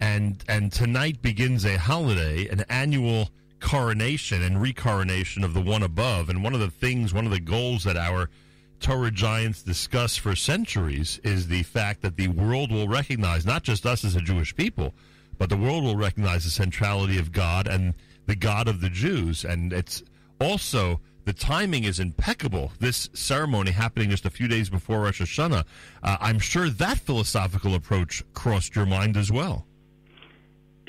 [0.00, 6.28] and and tonight begins a holiday, an annual coronation and recoronation of the one above.
[6.28, 8.28] And one of the things, one of the goals that our
[8.80, 13.86] Torah giants discuss for centuries is the fact that the world will recognize not just
[13.86, 14.92] us as a Jewish people,
[15.38, 17.94] but the world will recognize the centrality of God and
[18.26, 19.44] the God of the Jews.
[19.44, 20.02] And it's
[20.40, 22.72] also the timing is impeccable.
[22.80, 25.64] This ceremony happening just a few days before Rosh Hashanah.
[26.02, 29.66] Uh, I'm sure that philosophical approach crossed your mind as well.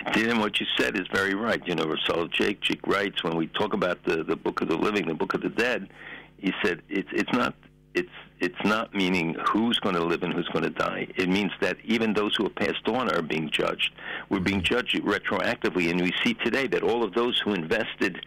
[0.06, 1.62] And what you said is very right.
[1.66, 5.08] You know, Rasul Jake writes when we talk about the, the Book of the Living,
[5.08, 5.90] the Book of the Dead,
[6.38, 7.56] he said it's it's not
[7.96, 8.10] it's
[8.42, 11.08] it's not meaning who's going to live and who's going to die.
[11.16, 13.94] It means that even those who have passed on are being judged.
[14.30, 14.76] We're being mm-hmm.
[14.76, 18.26] judged retroactively, and we see today that all of those who invested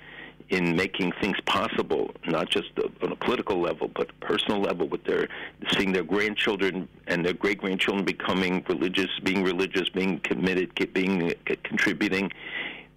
[0.49, 2.71] in making things possible, not just
[3.03, 5.29] on a political level, but personal level, with their
[5.73, 12.33] seeing their grandchildren and their great grandchildren becoming religious, being religious, being committed, being contributing,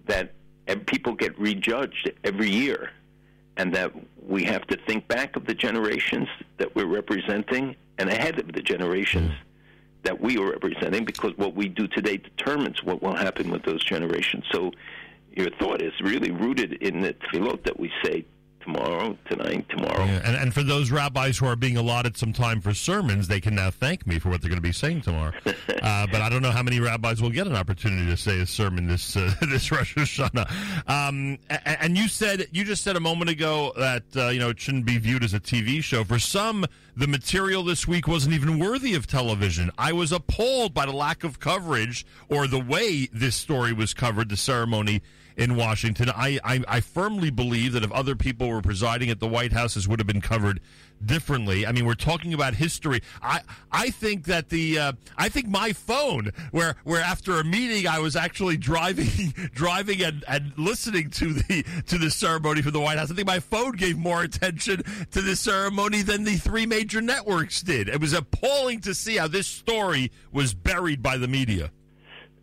[0.06, 0.32] that
[0.86, 2.90] people get rejudged every year
[3.56, 3.92] and that
[4.26, 8.62] we have to think back of the generations that we're representing and ahead of the
[8.62, 9.36] generations mm.
[10.04, 13.84] that we are representing because what we do today determines what will happen with those
[13.84, 14.44] generations.
[14.50, 14.72] So
[15.34, 18.24] your thought is really rooted in the tefillot that we say
[18.64, 20.04] tomorrow, tonight, tomorrow.
[20.04, 23.40] Yeah, and, and for those rabbis who are being allotted some time for sermons, they
[23.40, 25.32] can now thank me for what they're going to be saying tomorrow.
[25.46, 28.46] uh, but I don't know how many rabbis will get an opportunity to say a
[28.46, 30.50] sermon this uh, this Rosh Hashanah.
[30.88, 34.60] Um, and you said you just said a moment ago that uh, you know it
[34.60, 36.04] shouldn't be viewed as a TV show.
[36.04, 39.70] For some, the material this week wasn't even worthy of television.
[39.78, 44.28] I was appalled by the lack of coverage or the way this story was covered.
[44.28, 45.02] The ceremony
[45.36, 46.10] in Washington.
[46.10, 49.74] I, I, I firmly believe that if other people were presiding at the White House,
[49.74, 50.60] this would have been covered
[51.04, 51.66] differently.
[51.66, 53.02] I mean, we're talking about history.
[53.20, 53.40] I
[53.70, 57.98] I think that the uh, I think my phone, where where after a meeting I
[57.98, 62.98] was actually driving driving and, and listening to the to the ceremony for the White
[62.98, 63.10] House.
[63.10, 67.62] I think my phone gave more attention to the ceremony than the three major networks
[67.62, 67.88] did.
[67.88, 71.70] It was appalling to see how this story was buried by the media.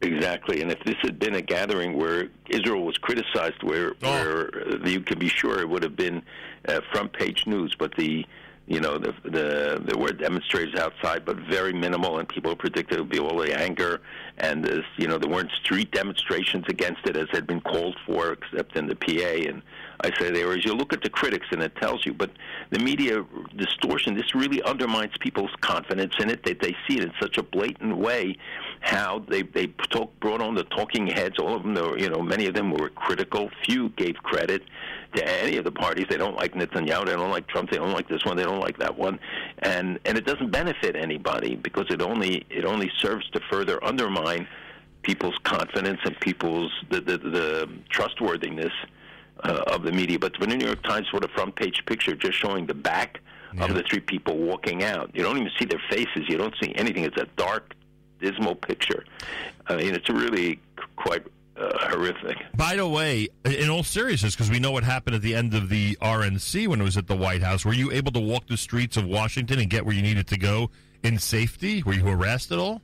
[0.01, 4.11] Exactly, and if this had been a gathering where Israel was criticized, where oh.
[4.11, 6.21] where you can be sure it would have been
[6.69, 7.75] uh, front page news.
[7.77, 8.25] But the
[8.67, 13.01] you know the the there were demonstrators outside, but very minimal, and people predicted it
[13.01, 13.99] would be all the anger,
[14.37, 18.31] and this, you know there weren't street demonstrations against it as had been called for,
[18.31, 19.61] except in the PA and
[20.01, 22.31] I say there is you look at the critics and it tells you, but
[22.69, 23.25] the media
[23.57, 26.43] distortion, this really undermines people's confidence in it.
[26.45, 28.37] That they, they see it in such a blatant way,
[28.81, 31.37] how they they talk, brought on the talking heads.
[31.39, 33.49] All of them, were, you know, many of them were critical.
[33.65, 34.63] Few gave credit
[35.15, 36.05] to any of the parties.
[36.09, 37.05] They don't like Netanyahu.
[37.05, 37.71] They don't like Trump.
[37.71, 38.37] They don't like this one.
[38.37, 39.19] They don't like that one,
[39.59, 44.47] and and it doesn't benefit anybody because it only it only serves to further undermine
[45.01, 48.73] people's confidence and people's the the, the trustworthiness
[49.43, 50.19] uh, of the media.
[50.19, 53.19] But the New York Times put a front page picture just showing the back
[53.55, 53.65] yeah.
[53.65, 55.11] of the three people walking out.
[55.13, 56.27] You don't even see their faces.
[56.27, 57.03] You don't see anything.
[57.03, 57.75] It's a dark,
[58.19, 59.05] dismal picture.
[59.67, 60.59] I mean, it's really
[60.95, 61.23] quite
[61.57, 62.37] uh, horrific.
[62.55, 65.69] By the way, in all seriousness, because we know what happened at the end of
[65.69, 68.57] the RNC when it was at the White House, were you able to walk the
[68.57, 70.69] streets of Washington and get where you needed to go
[71.03, 71.83] in safety?
[71.83, 72.81] Were you harassed at all?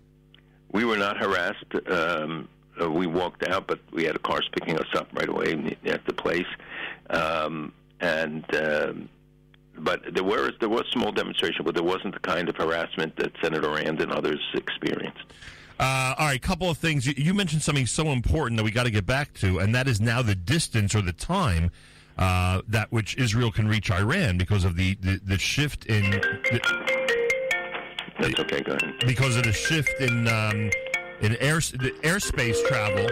[0.71, 1.65] We were not harassed.
[1.89, 2.49] Um,
[2.81, 6.13] uh, we walked out, but we had cars picking us up right away at the
[6.13, 6.47] place.
[7.09, 7.71] Um,
[8.01, 9.09] and um,
[9.77, 13.31] but there was there was small demonstration, but there wasn't the kind of harassment that
[13.41, 15.23] Senator Rand and others experienced.
[15.79, 17.05] Uh, all right, couple of things.
[17.05, 19.87] You, you mentioned something so important that we got to get back to, and that
[19.87, 21.69] is now the distance or the time
[22.17, 26.11] uh, that which Israel can reach Iran because of the, the, the shift in.
[26.11, 26.61] The,
[28.19, 28.61] That's okay.
[28.61, 28.93] Go ahead.
[29.05, 30.71] Because of the shift in um,
[31.21, 33.07] in air the airspace travel.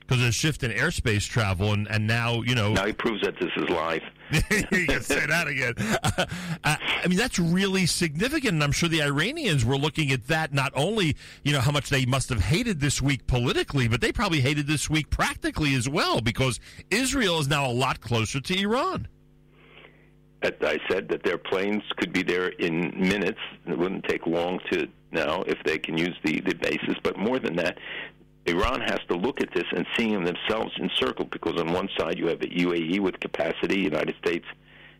[0.00, 2.74] Because of the shift in airspace travel, and, and now you know.
[2.74, 4.02] Now he proves that this is live.
[4.50, 5.74] you can say that again.
[6.64, 10.52] Uh, I mean, that's really significant, and I'm sure the Iranians were looking at that.
[10.52, 14.10] Not only, you know, how much they must have hated this week politically, but they
[14.10, 16.58] probably hated this week practically as well, because
[16.90, 19.06] Israel is now a lot closer to Iran.
[20.42, 23.40] I said that their planes could be there in minutes.
[23.66, 26.96] It wouldn't take long to now if they can use the the bases.
[27.02, 27.78] But more than that,
[28.46, 32.28] Iran has to look at this and seeing themselves encircled because on one side you
[32.28, 33.80] have the UAE with capacity.
[33.80, 34.46] United States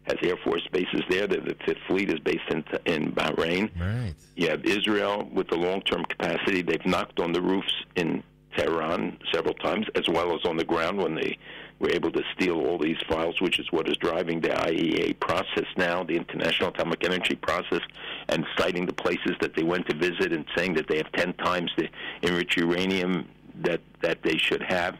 [0.04, 1.26] has air force bases there.
[1.26, 3.70] The, the Fifth Fleet is based in in Bahrain.
[3.78, 4.14] Right.
[4.36, 6.62] You have Israel with the long term capacity.
[6.62, 8.22] They've knocked on the roofs in
[8.56, 11.38] Tehran several times, as well as on the ground when they
[11.78, 15.66] were able to steal all these files, which is what is driving the IAEA process
[15.76, 17.82] now, the International Atomic Energy process,
[18.28, 21.34] and citing the places that they went to visit and saying that they have 10
[21.34, 21.88] times the
[22.22, 23.28] enriched uranium
[23.62, 24.96] that that they should have.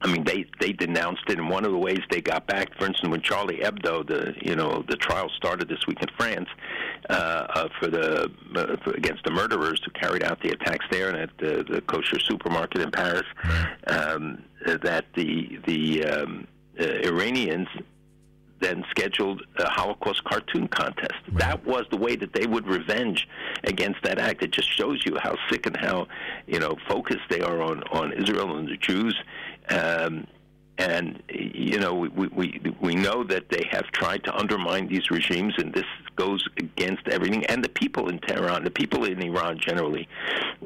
[0.00, 2.86] I mean, they they denounced it, and one of the ways they got back, for
[2.86, 6.48] instance, when Charlie Hebdo, the you know the trial started this week in France
[7.08, 11.08] uh, uh, for the uh, for, against the murderers who carried out the attacks there
[11.08, 13.26] and at the, the kosher supermarket in Paris,
[13.86, 16.46] um, that the the um,
[16.80, 17.68] uh, Iranians
[18.62, 21.14] then scheduled a Holocaust cartoon contest.
[21.28, 21.38] Right.
[21.40, 23.28] That was the way that they would revenge
[23.64, 24.42] against that act.
[24.42, 26.06] It just shows you how sick and how
[26.46, 29.16] you know focused they are on on Israel and the Jews.
[29.68, 30.26] Um,
[30.78, 35.54] and you know we, we we know that they have tried to undermine these regimes,
[35.58, 35.84] and this
[36.16, 37.44] goes against everything.
[37.46, 40.08] And the people in Tehran, the people in Iran generally,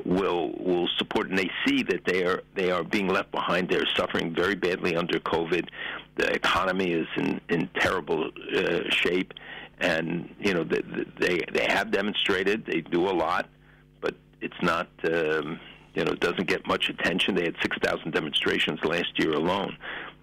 [0.04, 3.68] will will support, and they see that they are they are being left behind.
[3.68, 5.68] They're suffering very badly under COVID.
[6.16, 9.34] The economy is in in terrible uh, shape,
[9.80, 10.82] and you know they,
[11.18, 12.64] they they have demonstrated.
[12.64, 13.48] They do a lot,
[14.00, 14.88] but it's not.
[15.04, 15.58] Um,
[15.96, 17.34] you know, doesn't get much attention.
[17.34, 19.76] They had 6,000 demonstrations last year alone,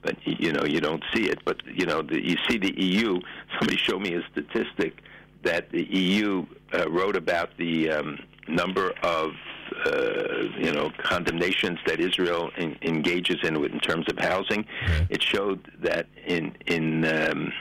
[0.04, 1.40] but you know, you don't see it.
[1.44, 3.20] But you know, the, you see the EU.
[3.60, 5.02] Somebody showed me a statistic
[5.42, 9.32] that the EU uh, wrote about the um, number of
[9.86, 14.66] uh, you know condemnations that Israel in, engages in with in terms of housing.
[15.10, 17.52] It showed that in in um,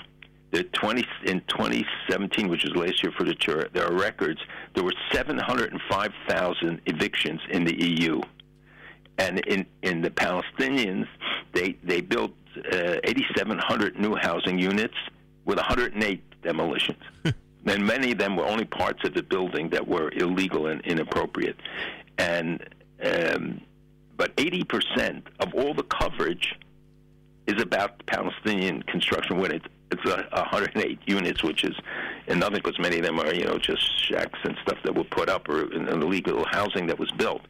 [0.52, 4.38] the 20 in 2017, which is last year for the tour, there are records.
[4.74, 8.20] There were 705,000 evictions in the EU,
[9.18, 11.06] and in in the Palestinians,
[11.52, 14.94] they they built uh, 8,700 new housing units
[15.46, 17.02] with 108 demolitions.
[17.24, 21.56] and many of them were only parts of the building that were illegal and inappropriate.
[22.18, 22.68] And
[23.02, 23.62] um,
[24.16, 26.54] but 80% of all the coverage
[27.46, 31.76] is about Palestinian construction when it's it's a, 108 units, which is
[32.28, 35.28] nothing because many of them are you know just shacks and stuff that were put
[35.28, 37.42] up or in illegal housing that was built.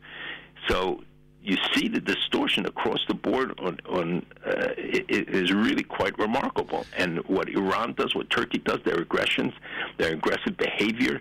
[0.68, 1.02] So
[1.42, 6.16] you see the distortion across the board on, on uh, it, it is really quite
[6.18, 6.86] remarkable.
[6.96, 9.52] And what Iran does, what Turkey does, their aggressions,
[9.98, 11.20] their aggressive behavior.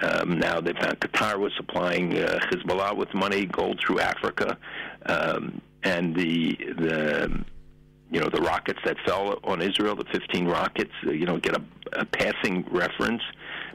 [0.00, 4.58] Um, now they found Qatar was supplying uh, Hezbollah with money, gold through Africa,
[5.06, 7.44] um, and the the
[8.12, 11.56] you know the rockets that fell on Israel, the 15 rockets, uh, you know, get
[11.56, 11.62] a,
[11.94, 13.22] a passing reference,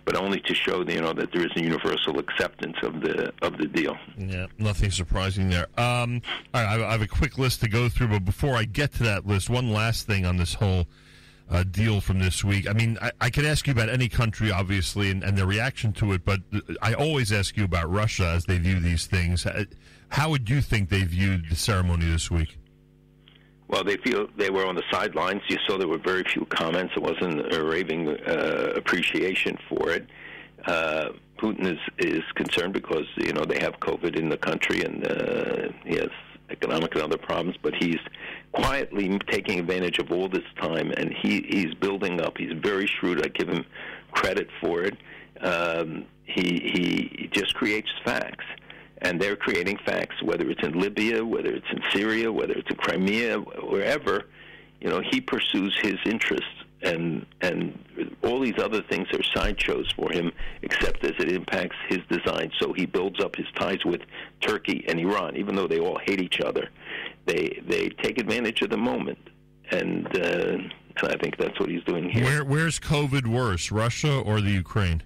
[0.05, 3.57] but only to show you know that there is a universal acceptance of the of
[3.57, 3.97] the deal.
[4.15, 5.67] Yeah, nothing surprising there.
[5.77, 6.21] Um,
[6.53, 9.49] I have a quick list to go through, but before I get to that list,
[9.49, 10.87] one last thing on this whole.
[11.49, 12.69] Uh, deal from this week.
[12.69, 15.93] I mean, I, I, could ask you about any country, obviously, and, and their reaction
[15.93, 16.41] to it, but
[16.81, 19.47] I always ask you about Russia as they view these things.
[20.09, 22.56] How would you think they viewed the ceremony this week?
[23.67, 25.41] Well, they feel they were on the sidelines.
[25.49, 26.93] You saw there were very few comments.
[26.95, 30.07] It wasn't a raving uh, appreciation for it.
[30.65, 35.05] Uh, Putin is is concerned because you know they have COVID in the country and
[35.05, 36.09] uh, he has
[36.49, 37.99] economic and other problems, but he's
[38.53, 42.37] quietly taking advantage of all this time and he he's building up.
[42.37, 43.23] He's very shrewd.
[43.23, 43.65] I give him
[44.13, 44.97] credit for it.
[45.41, 48.45] Um, he he just creates facts
[49.01, 52.75] and they're creating facts, whether it's in Libya, whether it's in Syria, whether it's in
[52.77, 54.25] Crimea, wherever.
[54.81, 56.45] You know, he pursues his interests,
[56.81, 60.31] and and all these other things are sideshows for him,
[60.61, 62.51] except as it impacts his design.
[62.59, 64.01] So he builds up his ties with
[64.41, 66.69] Turkey and Iran, even though they all hate each other.
[67.25, 69.29] They they take advantage of the moment,
[69.71, 70.57] and uh,
[70.99, 72.23] and I think that's what he's doing here.
[72.23, 75.03] Where where's COVID worse, Russia or the Ukraine?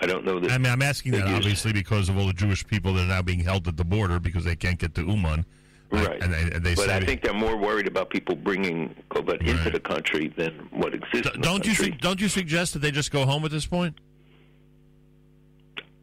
[0.00, 0.50] I don't know that.
[0.50, 3.22] I mean, I'm asking that obviously because of all the Jewish people that are now
[3.22, 5.44] being held at the border because they can't get to Uman.
[5.92, 6.22] Right.
[6.22, 9.40] And they, and they but say, I think they're more worried about people bringing COVID
[9.46, 11.30] into the country than what exists.
[11.32, 13.96] the don't you su- don't you suggest that they just go home at this point?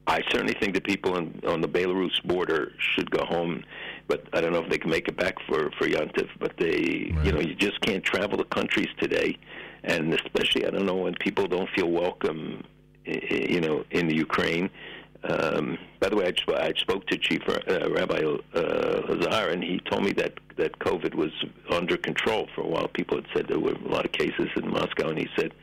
[0.05, 3.63] I certainly think the people in, on the Belarus border should go home,
[4.07, 6.29] but I don't know if they can make it back for for Yontif.
[6.39, 7.25] But they, Right.
[7.25, 9.38] you know, you just can't travel the countries today,
[9.83, 12.76] and especially I don't know when people don't feel welcome, i- i-
[13.08, 14.70] you know, in the Ukraine.
[15.24, 18.22] Um, by the way, I, I spoke to Chief uh, Rabbi
[18.54, 21.32] uh, and he told me that that COVID was
[21.72, 22.88] under control for a while.
[22.88, 25.54] People had said there were a lot of cases in Moscow, and he said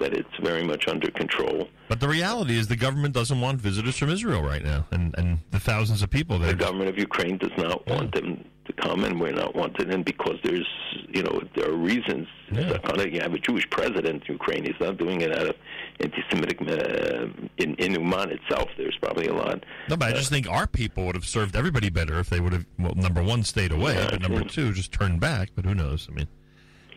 [0.00, 1.68] that it's very much under control.
[1.88, 5.38] But the reality is the government doesn't want visitors from Israel right now, and and
[5.50, 6.52] the thousands of people There.
[6.52, 10.02] the government of Ukraine does not want them to come, and we're not wanted in
[10.02, 10.66] because there's,
[11.08, 12.28] you know, there are reasons.
[12.50, 12.72] Yeah.
[12.74, 14.64] It's not You have a Jewish president in Ukraine.
[14.64, 15.56] He's not doing it out of
[16.00, 16.60] anti-Semitic.
[16.60, 17.26] Uh,
[17.58, 19.64] in in Uman itself, there's probably a lot.
[19.88, 22.52] No, but I just think our people would have served everybody better if they would
[22.52, 25.50] have, well, number one, stayed away, Yeah, but number two, just turned back.
[25.54, 26.08] But who knows?
[26.10, 26.28] I mean,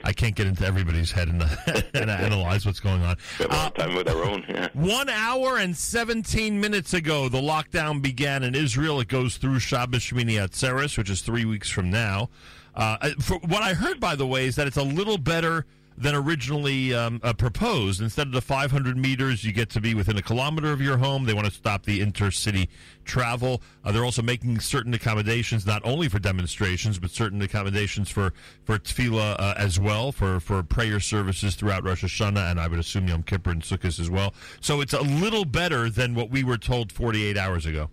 [0.04, 1.42] I can't get into everybody's head and,
[1.94, 3.18] and analyze what's going on.
[3.40, 4.46] We have a Uh, time with our own.
[4.48, 4.70] Yeah.
[4.74, 9.00] One hour and 17 minutes ago, the lockdown began in Israel.
[9.00, 12.30] It goes through Shabbos Shmini Atzeres, which is three weeks from now.
[12.76, 15.66] Uh, for, what I heard, by the way, is that it's a little better
[16.00, 18.02] than originally um, uh, proposed.
[18.02, 21.26] Instead of the 500 meters, you get to be within a kilometer of your home.
[21.26, 22.70] They want to stop the intercity
[23.04, 23.62] travel.
[23.84, 28.34] Uh, they're also making certain accommodations, not only for demonstrations, but certain accommodations for
[28.64, 32.80] for tefillah uh, as well, for for prayer services throughout Rosh Hashanah, and I would
[32.80, 34.34] assume Yom Kippur and Sukkot as well.
[34.62, 37.90] So it's a little better than what we were told 48 hours ago.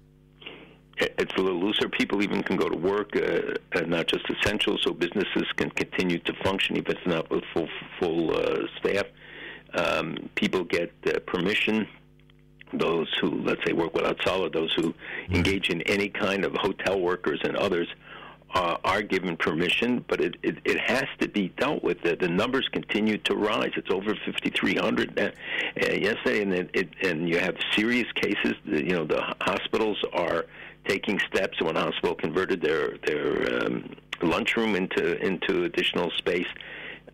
[0.98, 1.88] It's a little looser.
[1.88, 6.18] People even can go to work, uh, uh, not just essential, so businesses can continue
[6.20, 9.06] to function even if it's not with full full uh, staff.
[9.74, 11.86] Um, people get uh, permission.
[12.72, 14.94] Those who, let's say, work without solid, those who
[15.30, 17.88] engage in any kind of hotel workers and others
[18.54, 22.00] uh, are given permission, but it, it, it has to be dealt with.
[22.02, 23.72] The, the numbers continue to rise.
[23.76, 28.54] It's over 5,300 uh, uh, yesterday, and it, it, and you have serious cases.
[28.64, 30.46] The, you know, the hospitals are
[30.88, 31.60] taking steps.
[31.60, 36.48] One hospital converted their their um, lunchroom into into additional space.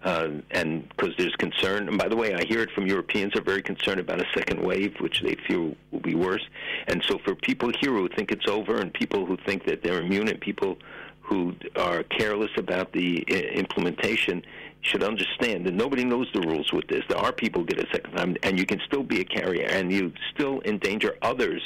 [0.04, 3.40] Uh, and because there's concern, and by the way, I hear it from Europeans are
[3.40, 6.42] very concerned about a second wave, which they fear will be worse.
[6.88, 10.00] And so, for people here who think it's over, and people who think that they're
[10.00, 10.76] immune, and people
[11.20, 14.42] who are careless about the uh, implementation,
[14.82, 17.04] should understand that nobody knows the rules with this.
[17.08, 19.66] There are people who get a second time, and you can still be a carrier,
[19.66, 21.62] and you still endanger others,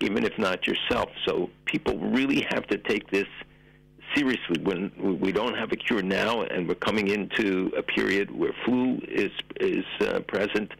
[0.00, 1.10] even if not yourself.
[1.24, 3.26] So, people really have to take this
[4.14, 4.60] seriously.
[4.62, 9.00] When we don't have a cure now and we're coming into a period where flu
[9.08, 10.72] is is uh, present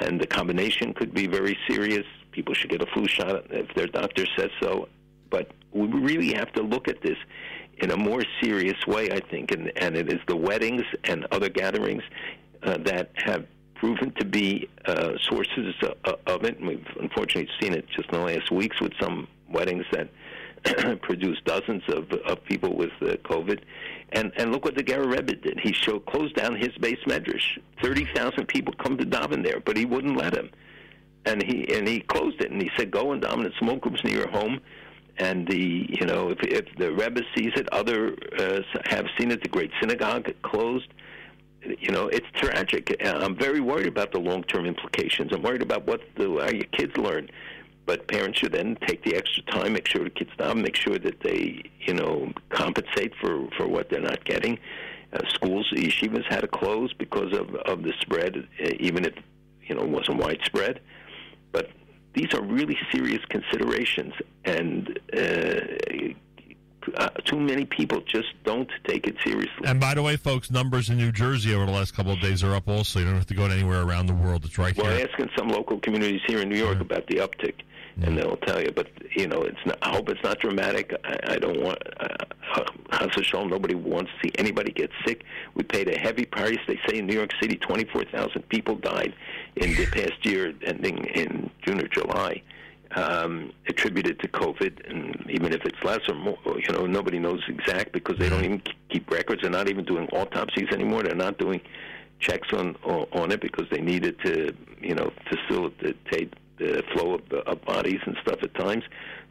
[0.00, 2.04] and the combination could be very serious.
[2.32, 4.88] People should get a flu shot if their doctor says so.
[5.30, 7.16] But we really have to look at this
[7.78, 11.48] in a more serious way i think and and it is the weddings and other
[11.48, 12.02] gatherings
[12.62, 17.74] uh, that have proven to be uh, sources of, of it and we've unfortunately seen
[17.74, 20.08] it just in the last weeks with some weddings that
[21.02, 23.60] produced dozens of, of people with uh, COVID.
[24.12, 25.60] And and look what the Ger Rebbe did.
[25.60, 27.58] He showed closed down his beis medrash.
[27.82, 30.50] Thirty thousand people come to daven there, but he wouldn't let him.
[31.26, 32.50] And he and he closed it.
[32.50, 34.60] And he said, "Go and in small groups near your home."
[35.18, 39.42] And the you know if if the Rebbe sees it, other uh, have seen it.
[39.42, 40.88] The great synagogue closed.
[41.64, 42.96] You know, it's tragic.
[43.04, 45.32] I'm very worried about the long-term implications.
[45.32, 47.30] I'm worried about what the how your kids learn
[47.86, 50.98] but parents should then take the extra time, make sure the kids stop, make sure
[50.98, 54.58] that they, you know, compensate for for what they're not getting.
[55.12, 59.14] Uh, schools, yeshivas had to close because of of the spread, uh, even if
[59.66, 60.80] you know it wasn't widespread.
[61.52, 61.70] But
[62.14, 64.14] these are really serious considerations,
[64.44, 66.14] and uh,
[66.96, 69.64] uh, too many people just don't take it seriously.
[69.66, 72.42] And by the way, folks, numbers in New Jersey over the last couple of days
[72.42, 72.98] are up also.
[72.98, 74.44] You don't have to go anywhere around the world.
[74.44, 75.08] It's right Well, here.
[75.10, 77.54] ask in some local communities here in New York about the uptick,
[78.02, 78.70] and they'll tell you.
[78.72, 80.94] But you know, it's not, I hope it's not dramatic.
[81.04, 81.78] I, I don't want.
[82.00, 82.24] Uh,
[83.12, 85.24] Chas nobody wants to see anybody get sick.
[85.54, 86.58] We paid a heavy price.
[86.66, 89.14] They say in New York City, twenty-four thousand people died
[89.56, 92.42] in the past year, ending in June or July.
[92.96, 97.42] Um, attributed to COVID, and even if it's less or more, you know, nobody knows
[97.48, 99.42] exact because they don't even keep records.
[99.42, 101.02] They're not even doing autopsies anymore.
[101.02, 101.60] They're not doing
[102.20, 107.64] checks on on it because they needed to, you know, facilitate the flow of, of
[107.64, 108.84] bodies and stuff at times.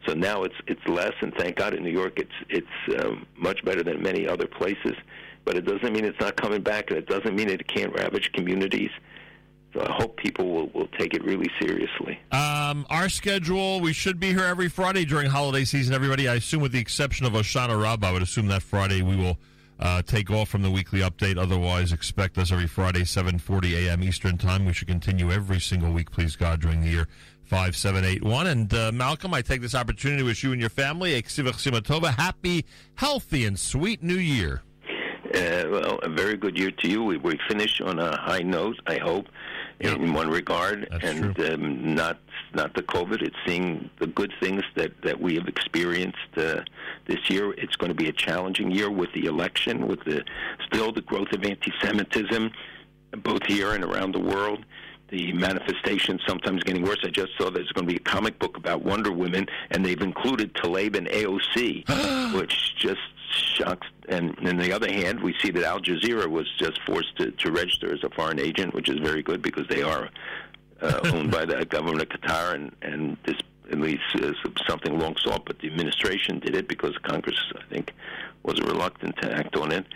[0.06, 3.64] So now it's it's less, and thank God in New York it's it's um, much
[3.64, 4.94] better than many other places.
[5.44, 8.32] But it doesn't mean it's not coming back, and it doesn't mean it can't ravage
[8.32, 8.90] communities.
[9.80, 12.18] I hope people will, will take it really seriously.
[12.32, 16.28] Um, our schedule, we should be here every Friday during holiday season, everybody.
[16.28, 19.38] I assume, with the exception of Hoshana Rabbah, I would assume that Friday we will
[19.80, 21.36] uh, take off from the weekly update.
[21.36, 24.02] Otherwise, expect us every Friday, 7.40 a.m.
[24.02, 24.64] Eastern Time.
[24.64, 27.08] We should continue every single week, please God, during the year.
[27.44, 28.46] 5781.
[28.46, 32.14] And uh, Malcolm, I take this opportunity to wish you and your family a Ksivach
[32.16, 32.64] happy,
[32.94, 34.62] healthy, and sweet new year.
[35.34, 37.02] Uh, well, a very good year to you.
[37.02, 39.26] We, we finish on a high note, I hope,
[39.80, 39.98] yep.
[39.98, 42.18] in one regard, That's and um, not
[42.54, 43.22] not the COVID.
[43.22, 46.62] It's seeing the good things that that we have experienced uh,
[47.06, 47.52] this year.
[47.54, 50.24] It's going to be a challenging year with the election, with the
[50.66, 52.50] still the growth of anti-Semitism,
[53.22, 54.64] both here and around the world
[55.10, 56.98] the manifestations sometimes getting worse.
[57.04, 60.00] I just saw there's going to be a comic book about Wonder Woman, and they've
[60.00, 63.00] included Tlaib and AOC, which just
[63.34, 63.86] shocks.
[64.08, 67.52] And on the other hand, we see that Al Jazeera was just forced to, to
[67.52, 70.08] register as a foreign agent, which is very good because they are
[70.80, 73.36] uh, owned by the government of Qatar, and and this
[73.70, 74.36] at least is
[74.68, 75.44] something long sought.
[75.46, 77.92] But the administration did it because Congress, I think,
[78.42, 79.86] was reluctant to act on it.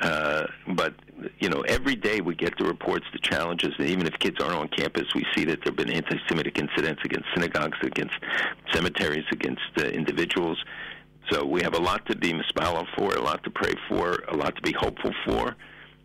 [0.00, 0.94] Uh, but
[1.38, 3.72] you know, every day we get the reports, the challenges.
[3.78, 7.02] And even if kids aren't on campus, we see that there have been anti-Semitic incidents
[7.04, 8.14] against synagogues, against
[8.72, 10.62] cemeteries, against uh, individuals.
[11.30, 12.32] So we have a lot to be
[12.96, 15.56] for, a lot to pray for, a lot to be hopeful for,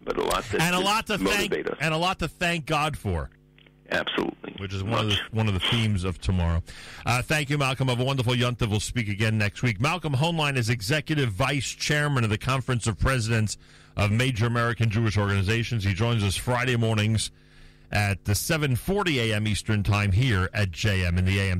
[0.03, 1.77] but a lot to and a lot to thank us.
[1.81, 3.29] and a lot to thank God for.
[3.91, 4.53] Absolutely.
[4.59, 6.61] Which is one of the one of the themes of tomorrow.
[7.05, 7.87] Uh, thank you, Malcolm.
[7.87, 8.69] Have a wonderful Yontif.
[8.69, 9.81] We'll speak again next week.
[9.81, 13.57] Malcolm Hoenlein is executive vice chairman of the Conference of Presidents
[13.97, 15.83] of Major American Jewish Organizations.
[15.83, 17.31] He joins us Friday mornings
[17.91, 19.47] at the 7:40 a.m.
[19.47, 21.57] Eastern Time here at JM in the AM.